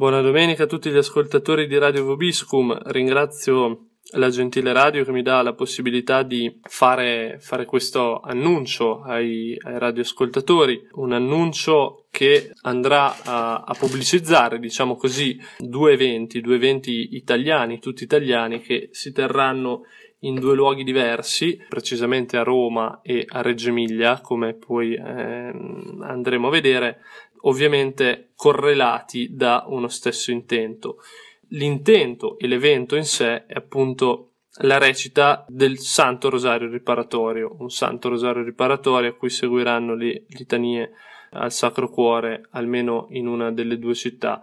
[0.00, 2.74] Buona domenica a tutti gli ascoltatori di Radio Vobiscum.
[2.84, 9.54] Ringrazio la gentile radio che mi dà la possibilità di fare, fare questo annuncio ai,
[9.62, 17.14] ai radioascoltatori, un annuncio che andrà a, a pubblicizzare, diciamo così, due eventi, due eventi
[17.16, 19.82] italiani, tutti italiani, che si terranno
[20.20, 26.48] in due luoghi diversi, precisamente a Roma e a Reggio Emilia, come poi ehm, andremo
[26.48, 27.00] a vedere,
[27.42, 30.98] ovviamente correlati da uno stesso intento.
[31.48, 34.30] L'intento e l'evento in sé è appunto
[34.62, 40.92] la recita del Santo Rosario Riparatorio, un Santo Rosario Riparatorio a cui seguiranno le litanie
[41.32, 44.42] al Sacro Cuore, almeno in una delle due città.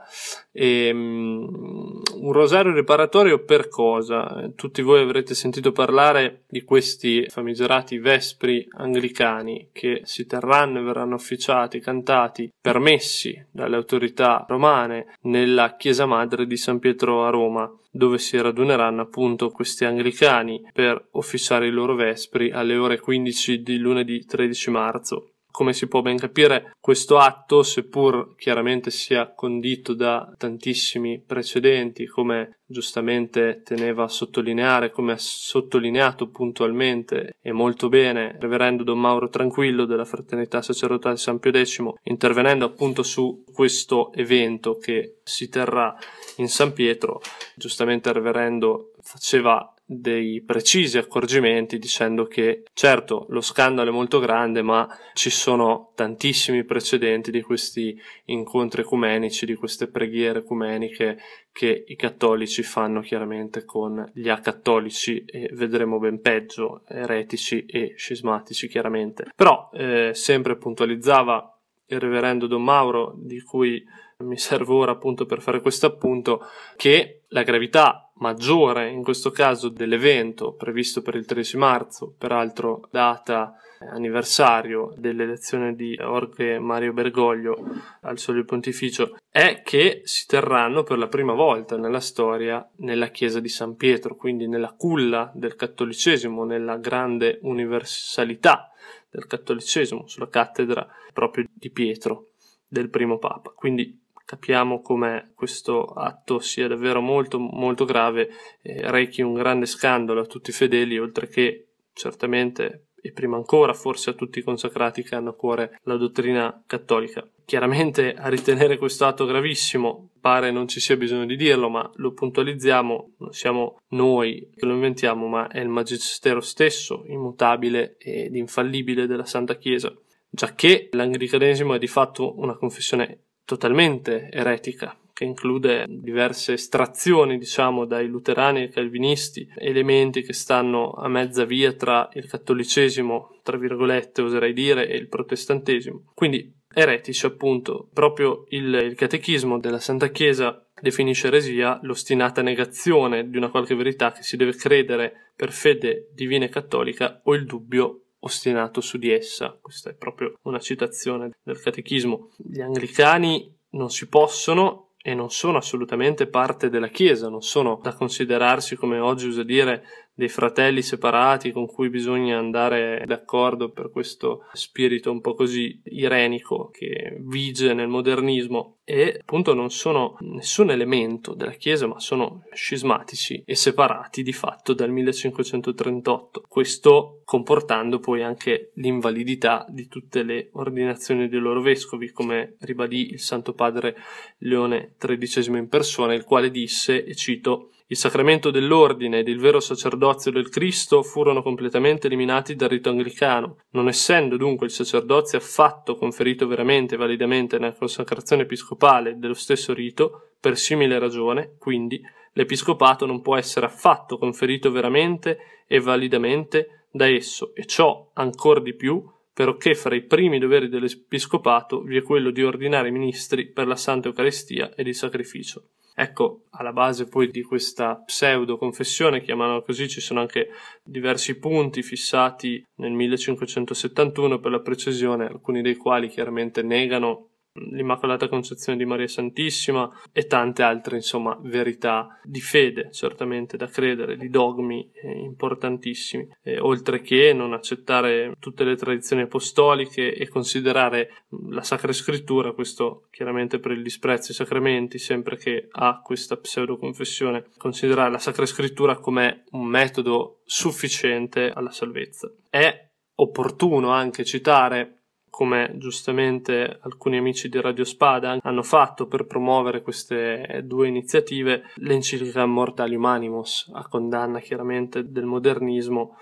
[0.51, 4.49] E, um, un rosario riparatorio per cosa?
[4.55, 11.15] Tutti voi avrete sentito parlare di questi famigerati vespri anglicani che si terranno e verranno
[11.15, 18.19] officiati, cantati, permessi dalle autorità romane nella chiesa madre di San Pietro a Roma dove
[18.19, 24.23] si raduneranno appunto questi anglicani per officiare i loro vespri alle ore 15 di lunedì
[24.23, 31.19] 13 marzo come si può ben capire, questo atto, seppur chiaramente sia condito da tantissimi
[31.19, 38.83] precedenti, come giustamente teneva a sottolineare, come ha sottolineato puntualmente e molto bene il reverendo
[38.83, 45.21] Don Mauro Tranquillo della Fraternità Sacerdotale San Pio X, intervenendo appunto su questo evento che
[45.23, 45.97] si terrà
[46.35, 47.19] in San Pietro,
[47.55, 54.61] giustamente il reverendo faceva dei precisi accorgimenti dicendo che certo lo scandalo è molto grande
[54.61, 61.17] ma ci sono tantissimi precedenti di questi incontri ecumenici di queste preghiere ecumeniche
[61.53, 68.67] che i cattolici fanno chiaramente con gli acattolici e vedremo ben peggio eretici e scismatici
[68.67, 69.31] chiaramente.
[69.33, 73.81] Però eh, sempre puntualizzava il reverendo Don Mauro di cui
[74.23, 76.41] mi servo ora appunto per fare questo appunto
[76.75, 83.53] che la gravità maggiore in questo caso dell'evento previsto per il 13 marzo, peraltro data
[83.91, 87.63] anniversario dell'elezione di Jorge Mario Bergoglio
[88.01, 93.39] al Solio Pontificio, è che si terranno per la prima volta nella storia nella chiesa
[93.39, 98.71] di San Pietro, quindi nella culla del cattolicesimo, nella grande universalità
[99.11, 102.29] del cattolicesimo, sulla cattedra proprio di Pietro,
[102.67, 103.51] del primo Papa.
[103.51, 108.27] Quindi capiamo come questo atto sia davvero molto molto grave
[108.61, 113.73] e rechi un grande scandalo a tutti i fedeli oltre che certamente e prima ancora
[113.73, 117.25] forse a tutti i consacrati che hanno a cuore la dottrina cattolica.
[117.45, 122.11] Chiaramente a ritenere questo atto gravissimo pare non ci sia bisogno di dirlo, ma lo
[122.11, 129.07] puntualizziamo, non siamo noi che lo inventiamo, ma è il magistero stesso, immutabile ed infallibile
[129.07, 129.93] della Santa Chiesa,
[130.29, 138.07] giacché l'anglicanesimo è di fatto una confessione totalmente eretica, che include diverse estrazioni, diciamo, dai
[138.07, 144.51] luterani ai calvinisti, elementi che stanno a mezza via tra il cattolicesimo, tra virgolette, oserei
[144.51, 146.11] dire, e il protestantesimo.
[146.13, 153.37] Quindi eretici, appunto, proprio il, il catechismo della Santa Chiesa definisce eresia l'ostinata negazione di
[153.37, 158.06] una qualche verità che si deve credere per fede divina e cattolica o il dubbio
[158.19, 159.57] ostinato su di essa.
[159.61, 162.29] Questa è proprio una citazione del catechismo.
[162.37, 167.93] Gli anglicani non si possono e non sono assolutamente parte della Chiesa, non sono da
[167.93, 169.83] considerarsi, come oggi usa dire,
[170.17, 176.71] dei fratelli separati con cui bisogna andare d'accordo per questo spirito un po' così irenico
[176.73, 178.77] che vige nel modernismo.
[178.83, 184.73] E appunto non sono nessun elemento della Chiesa ma sono scismatici e separati di fatto
[184.73, 192.55] dal 1538 questo comportando poi anche l'invalidità di tutte le ordinazioni dei loro vescovi come
[192.61, 193.97] ribadì il Santo Padre
[194.37, 199.61] Leone XIII in persona il quale disse e cito il sacramento dell'ordine ed il vero
[199.61, 205.95] sacerdozio del Cristo furono completamente eliminati dal rito anglicano, non essendo dunque il sacerdozio affatto
[205.95, 212.01] conferito veramente e validamente nella consacrazione episcopale dello stesso rito, per simile ragione, quindi,
[212.33, 218.75] l'episcopato non può essere affatto conferito veramente e validamente da esso, e ciò ancor di
[218.75, 219.03] più
[219.33, 223.75] perché fra i primi doveri dell'episcopato vi è quello di ordinare i ministri per la
[223.75, 225.69] Santa Eucaristia ed il sacrificio.
[225.99, 230.49] Ecco, alla base poi di questa pseudo confessione, chiamano così, ci sono anche
[230.83, 237.29] diversi punti fissati nel 1571 per la precisione, alcuni dei quali chiaramente negano
[237.71, 244.17] l'Immacolata Concezione di Maria Santissima e tante altre, insomma, verità di fede, certamente da credere,
[244.17, 251.23] di dogmi eh, importantissimi, eh, oltre che non accettare tutte le tradizioni apostoliche e considerare
[251.49, 257.45] la Sacra Scrittura, questo chiaramente per il disprezzo ai sacramenti, sempre che ha questa pseudo-confessione,
[257.57, 262.31] considerare la Sacra Scrittura come un metodo sufficiente alla salvezza.
[262.49, 264.97] È opportuno anche citare
[265.37, 272.47] come giustamente alcuni amici di Radio Spada hanno fatto per promuovere queste due iniziative, l'enciclica
[272.47, 276.17] Mortali Humanimos, a condanna chiaramente del modernismo,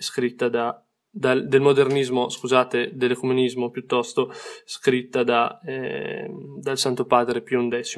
[0.00, 4.32] scritta da dal, del modernismo, scusate, dell'ecumenismo piuttosto,
[4.64, 6.28] scritta da, eh,
[6.60, 7.96] dal Santo Padre Pio X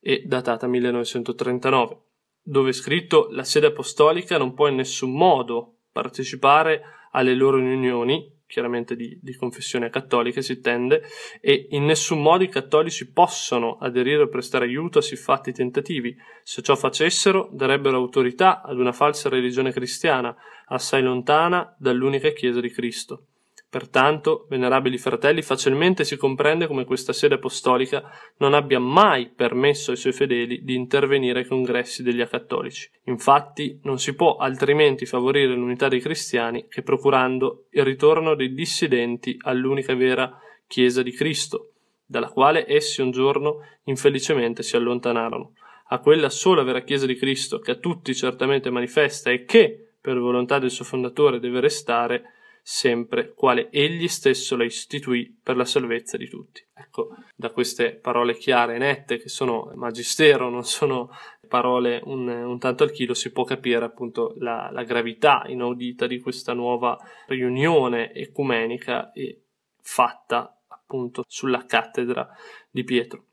[0.00, 1.98] e datata 1939,
[2.40, 8.36] dove è scritto la sede apostolica non può in nessun modo partecipare alle loro riunioni
[8.48, 11.02] chiaramente di, di confessione cattolica si tende,
[11.40, 16.16] e in nessun modo i cattolici possono aderire o prestare aiuto a siffatti tentativi.
[16.42, 20.34] Se ciò facessero, darebbero autorità ad una falsa religione cristiana,
[20.68, 23.27] assai lontana dall'unica Chiesa di Cristo.
[23.70, 28.02] Pertanto, venerabili fratelli, facilmente si comprende come questa sede apostolica
[28.38, 32.90] non abbia mai permesso ai suoi fedeli di intervenire ai congressi degli acattolici.
[33.04, 39.36] Infatti, non si può altrimenti favorire l'unità dei cristiani che procurando il ritorno dei dissidenti
[39.40, 41.72] all'unica vera Chiesa di Cristo,
[42.06, 45.52] dalla quale essi un giorno infelicemente si allontanarono,
[45.88, 50.18] a quella sola vera Chiesa di Cristo che a tutti certamente manifesta e che, per
[50.18, 52.32] volontà del suo fondatore, deve restare,
[52.70, 56.62] sempre quale egli stesso la istituì per la salvezza di tutti.
[56.74, 61.08] Ecco, da queste parole chiare e nette, che sono magistero, non sono
[61.48, 66.20] parole un, un tanto al chilo, si può capire appunto la, la gravità inaudita di
[66.20, 66.98] questa nuova
[67.28, 69.44] riunione ecumenica e
[69.80, 72.28] fatta appunto sulla cattedra
[72.70, 73.24] di Pietro.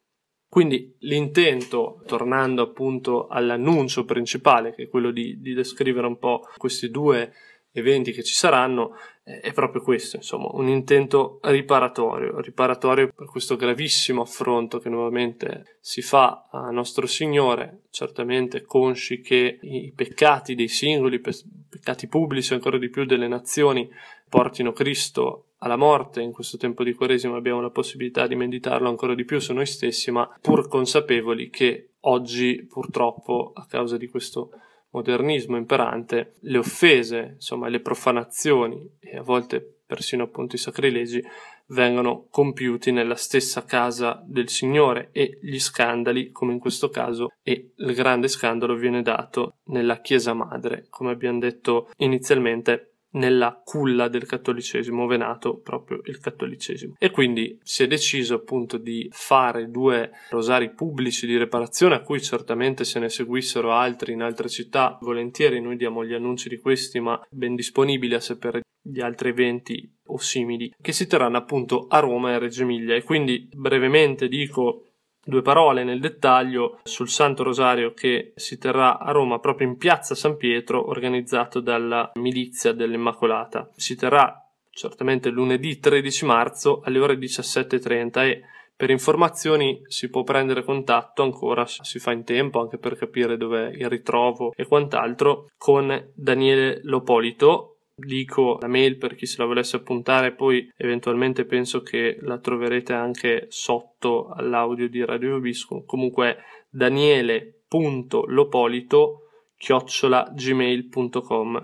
[0.48, 6.90] Quindi l'intento, tornando appunto all'annuncio principale, che è quello di, di descrivere un po' questi
[6.90, 7.34] due
[7.74, 14.22] eventi che ci saranno, è proprio questo, insomma, un intento riparatorio, riparatorio per questo gravissimo
[14.22, 21.16] affronto che nuovamente si fa a nostro Signore, certamente consci che i peccati dei singoli,
[21.16, 21.22] i
[21.68, 23.90] peccati pubblici ancora di più delle nazioni,
[24.30, 29.16] portino Cristo alla morte, in questo tempo di Quaresima abbiamo la possibilità di meditarlo ancora
[29.16, 34.52] di più su noi stessi, ma pur consapevoli che oggi purtroppo a causa di questo
[34.96, 41.24] modernismo imperante, le offese, insomma, le profanazioni e a volte persino appunto i sacrilegi
[41.68, 47.74] vengono compiuti nella stessa casa del Signore e gli scandali, come in questo caso, e
[47.76, 54.26] il grande scandalo viene dato nella Chiesa Madre, come abbiamo detto inizialmente nella culla del
[54.26, 56.96] cattolicesimo, venato proprio il cattolicesimo.
[56.98, 62.22] E quindi si è deciso appunto di fare due rosari pubblici di riparazione, a cui
[62.22, 67.00] certamente se ne seguissero altri in altre città, volentieri noi diamo gli annunci di questi,
[67.00, 72.00] ma ben disponibili a sapere di altri eventi o simili, che si terranno appunto a
[72.00, 72.96] Roma e a Reggio Emilia.
[72.96, 74.90] E quindi brevemente dico
[75.26, 80.14] due parole nel dettaglio sul Santo Rosario che si terrà a Roma proprio in piazza
[80.14, 83.70] San Pietro organizzato dalla milizia dell'Immacolata.
[83.76, 84.40] Si terrà
[84.70, 88.42] certamente lunedì 13 marzo alle ore 17.30 e
[88.78, 93.70] per informazioni si può prendere contatto ancora, si fa in tempo anche per capire dov'è
[93.70, 99.78] il ritrovo e quant'altro, con Daniele Lopolito dico la mail per chi se la volesse
[99.78, 105.86] appuntare, poi eventualmente penso che la troverete anche sotto all'audio di Radio Ubisco.
[105.86, 109.20] Comunque daniele.lopolito
[109.58, 110.34] chiocciola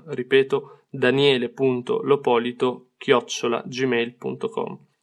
[0.05, 3.63] ripeto daniele.lopolito chiocciola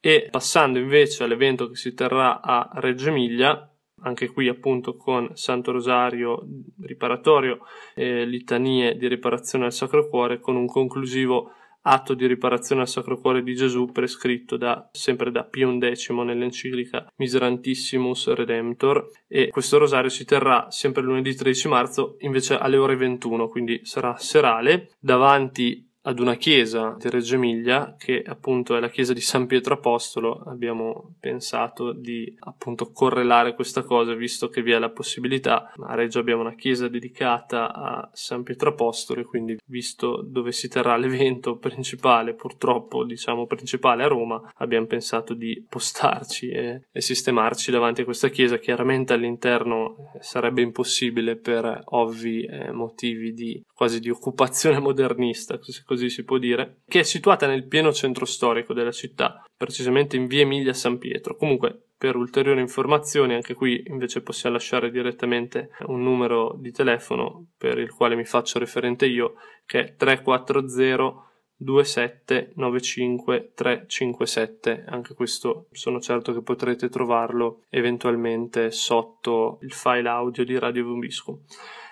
[0.00, 3.67] e passando invece all'evento che si terrà a Reggio Emilia
[4.02, 6.46] anche qui appunto con Santo Rosario
[6.82, 7.60] riparatorio
[7.94, 11.52] e litanie di riparazione al Sacro Cuore con un conclusivo
[11.82, 17.10] atto di riparazione al Sacro Cuore di Gesù prescritto da, sempre da Pio X nell'enciclica
[17.16, 19.08] Miserantissimus Redemptor.
[19.26, 24.16] E questo rosario si terrà sempre lunedì 13 marzo invece alle ore 21 quindi sarà
[24.16, 24.90] serale.
[24.98, 29.74] Davanti ad una chiesa di Reggio Emilia che appunto è la chiesa di San Pietro
[29.74, 30.42] Apostolo.
[30.46, 35.70] Abbiamo pensato di appunto correlare questa cosa visto che vi è la possibilità.
[35.76, 40.68] A Reggio abbiamo una chiesa dedicata a San Pietro Apostolo e quindi visto dove si
[40.68, 47.70] terrà l'evento principale purtroppo diciamo principale a Roma abbiamo pensato di postarci e, e sistemarci
[47.70, 48.58] davanti a questa chiesa.
[48.58, 56.10] Chiaramente all'interno sarebbe impossibile per ovvi eh, motivi di quasi di occupazione modernista se così
[56.10, 60.42] si può dire che è situata nel pieno centro storico della città precisamente in via
[60.42, 66.54] Emilia San Pietro comunque per ulteriori informazioni, anche qui invece possiamo lasciare direttamente un numero
[66.56, 69.34] di telefono per il quale mi faccio referente io,
[69.66, 71.26] che è 340
[71.60, 74.84] 2795 357.
[74.86, 81.40] Anche questo sono certo che potrete trovarlo eventualmente sotto il file audio di Radio Vumbisco.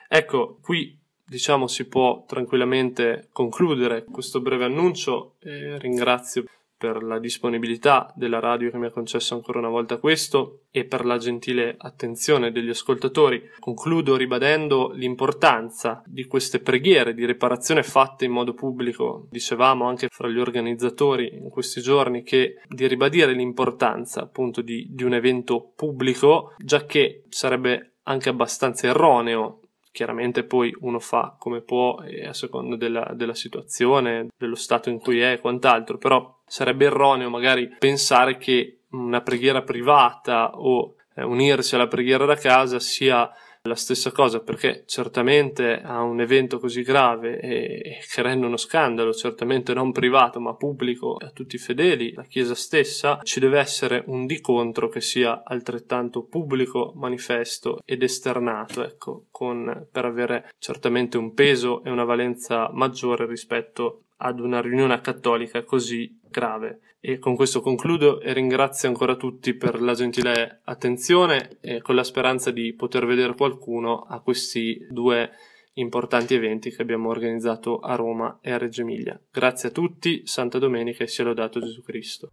[0.09, 0.97] Ecco, qui
[1.27, 6.45] diciamo si può tranquillamente concludere questo breve annuncio e ringrazio
[6.79, 11.07] per la disponibilità della radio che mi ha concesso ancora una volta questo e per
[11.07, 13.43] la gentile attenzione degli ascoltatori.
[13.59, 19.27] Concludo ribadendo l'importanza di queste preghiere di riparazione fatte in modo pubblico.
[19.31, 25.03] Dicevamo anche fra gli organizzatori in questi giorni che di ribadire l'importanza appunto di, di
[25.03, 29.61] un evento pubblico, già che sarebbe anche abbastanza erroneo
[29.97, 34.99] chiaramente poi uno fa come può e a seconda della, della, situazione, dello stato in
[34.99, 41.25] cui è e quant'altro, però sarebbe erroneo magari pensare che una preghiera privata o eh,
[41.25, 43.27] unirsi alla preghiera da casa sia
[43.67, 49.13] la stessa cosa perché certamente a un evento così grave e, che rende uno scandalo,
[49.13, 54.03] certamente non privato ma pubblico a tutti i fedeli, la Chiesa stessa, ci deve essere
[54.07, 61.17] un di contro che sia altrettanto pubblico, manifesto ed esternato, ecco, con, per avere certamente
[61.17, 66.81] un peso e una valenza maggiore rispetto ad una riunione cattolica così grave.
[67.01, 72.05] E con questo concludo e ringrazio ancora tutti per la gentile attenzione e con la
[72.05, 75.31] speranza di poter vedere qualcuno a questi due
[75.75, 79.19] importanti eventi che abbiamo organizzato a Roma e a Reggio Emilia.
[79.31, 82.33] Grazie a tutti, Santa Domenica e sia lodato Gesù Cristo.